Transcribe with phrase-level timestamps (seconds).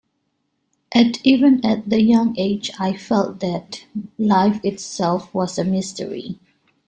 [0.91, 3.85] And even at the young age, I felt that
[4.17, 6.39] life itself was a mystery.